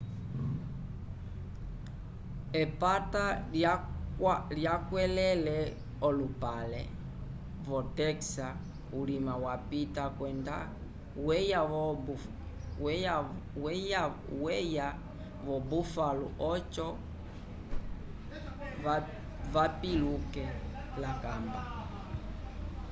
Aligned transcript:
epata 2.61 3.25
lyakwẽlele 4.57 5.57
v'olupale 5.99 6.81
wotexa 7.67 8.47
ulima 8.99 9.33
wapita 9.45 10.03
kwenda 10.17 10.55
weya 14.43 14.87
vo-buffalo 15.47 16.25
oco 16.51 16.87
vapiluke 19.53 20.45
l'akamba 21.01 21.61